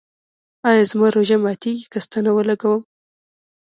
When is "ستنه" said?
2.05-2.31